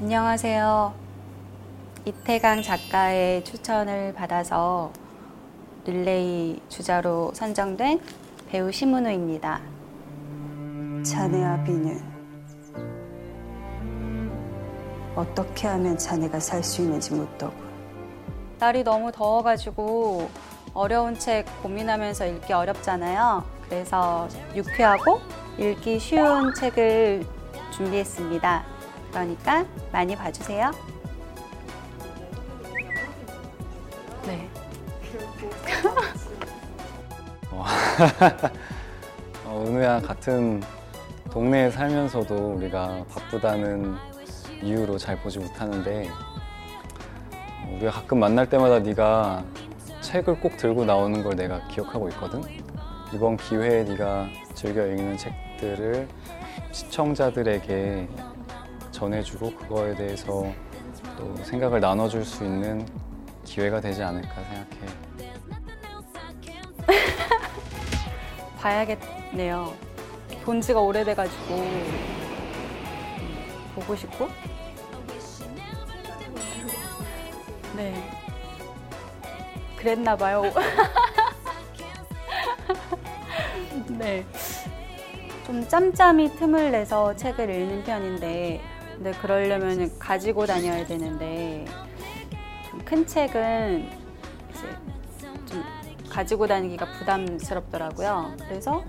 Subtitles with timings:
[0.00, 0.94] 안녕하세요.
[2.04, 4.92] 이태강 작가의 추천을 받아서
[5.84, 8.00] 릴레이 주자로 선정된
[8.48, 9.60] 배우 심은우입니다.
[11.04, 12.00] 자네와 비는
[15.16, 17.58] 어떻게 하면 자네가 살 수 있는지 묻더군.
[18.60, 20.30] 날이 너무 더워가지고
[20.74, 23.42] 어려운 책 고민하면서 읽기 어렵잖아요.
[23.68, 25.18] 그래서 유쾌하고
[25.58, 27.26] 읽기 쉬운 책을
[27.72, 28.77] 준비했습니다.
[29.18, 30.70] 그러니까 많이 봐주세요.
[34.24, 34.48] 네.
[39.44, 40.62] 어, 은우야 같은
[41.32, 43.96] 동네에 살면서도 우리가 바쁘다는
[44.62, 49.42] 이유로 잘 보지 못하는데 어, 우리가 가끔 만날 때마다 네가
[50.00, 52.40] 책을 꼭 들고 나오는 걸 내가 기억하고 있거든.
[53.12, 56.06] 이번 기회에 네가 즐겨 읽는 책들을
[56.70, 58.06] 시청자들에게
[58.98, 60.52] 전해주고 그거에 대해서
[61.16, 62.84] 또 생각을 나눠줄 수 있는
[63.44, 64.66] 기회가 되지 않을까 생각해.
[68.58, 69.72] 봐야겠네요.
[70.44, 71.64] 본 지가 오래돼가지고
[73.76, 74.28] 보고 싶고.
[77.76, 77.94] 네.
[79.76, 80.42] 그랬나 봐요.
[83.86, 84.26] 네.
[85.46, 88.60] 좀 짬짬이 틈을 내서 책을 읽는 편인데,
[88.98, 91.64] 근데 그러려면 가지고 다녀야 되는데,
[92.68, 93.88] 좀큰 책은
[94.50, 94.66] 이제
[95.46, 95.62] 좀
[96.10, 98.32] 가지고 다니기가 부담스럽더라고요.
[98.48, 98.82] 그래서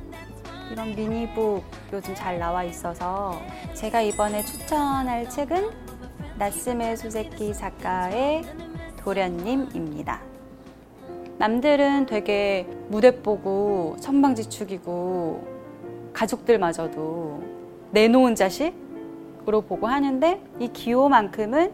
[0.71, 3.39] 이런 미니북 요즘 잘 나와 있어서
[3.75, 5.69] 제가 이번에 추천할 책은
[6.39, 8.44] 나스메 소세키 작가의
[8.97, 10.21] 도련님입니다.
[11.38, 15.59] 남들은 되게 무대 보고 천방지축이고
[16.13, 17.44] 가족들마저도
[17.91, 18.88] 내놓은 자식
[19.47, 21.72] 으로 보고 하는데 이 기호만큼은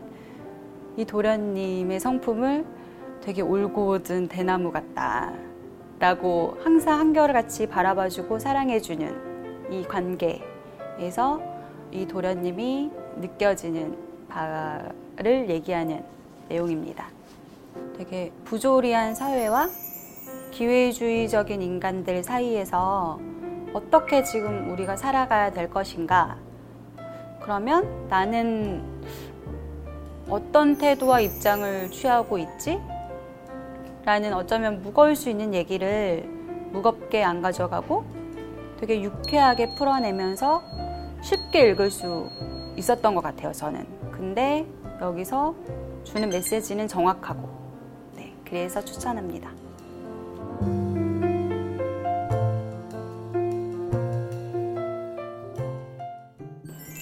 [0.97, 2.65] 이 도련님의 성품을
[3.21, 5.33] 되게 올곧은 대나무 같다.
[5.99, 11.41] 라고 항상 한결같이 바라봐주고 사랑해주는 이 관계에서
[11.91, 16.03] 이 도련님이 느껴지는 바를 얘기하는
[16.49, 17.07] 내용입니다.
[17.97, 19.69] 되게 부조리한 사회와
[20.51, 23.19] 기회주의적인 인간들 사이에서
[23.73, 26.37] 어떻게 지금 우리가 살아가야 될 것인가?
[27.45, 28.81] 그러면 나는
[30.27, 32.81] 어떤 태도와 입장을 취하고 있지?
[34.03, 36.27] 라는 어쩌면 무거울 수 있는 얘기를
[36.71, 38.03] 무겁게 안 가져가고
[38.79, 40.63] 되게 유쾌하게 풀어내면서
[41.21, 42.27] 쉽게 읽을 수
[42.77, 43.85] 있었던 것 같아요, 저는.
[44.11, 44.65] 근데
[44.99, 45.53] 여기서
[46.03, 47.47] 주는 메시지는 정확하고,
[48.15, 49.51] 네, 그래서 추천합니다.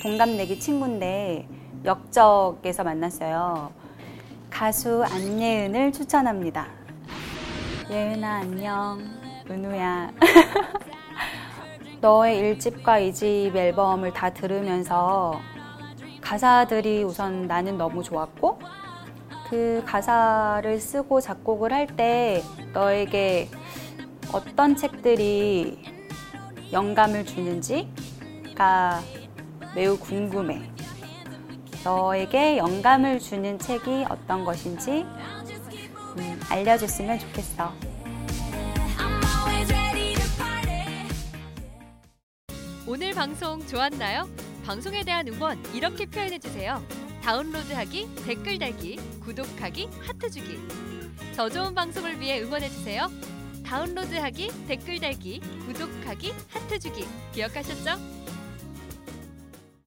[0.04, 1.48] 동갑내기 친구인데
[1.86, 3.72] 역적에서 만났어요.
[4.50, 6.68] 가수 안예은을 추천합니다.
[7.90, 9.00] 예은아 안녕.
[9.50, 10.12] 은우야.
[12.02, 15.40] 너의 1집과 2집 앨범을 다 들으면서
[16.20, 18.60] 가사들이 우선 나는 너무 좋았고
[19.50, 22.44] 그 가사를 쓰고 작곡을 할 때
[22.74, 23.48] 너에게
[24.34, 25.82] 어떤 책들이
[26.74, 29.00] 영감을 주는지가
[29.76, 30.62] 매우 궁금해.
[31.84, 35.06] 너에게 영감을 주는 책이 어떤 것인지
[36.18, 37.74] 음, 알려줬으면 좋겠어.
[42.86, 44.30] 오늘 방송 좋았나요?
[44.66, 46.82] 방송에 대한 응원 이렇게 표현해 주세요.
[47.24, 50.60] 다운로드하기, 댓글 달기, 구독하기, 하트 주기.
[51.36, 53.08] 더 좋은 방송을 위해 응원해 주세요.
[53.66, 57.06] 다운로드하기, 댓글 달기, 구독하기, 하트 주기.
[57.34, 57.98] 기억하셨죠?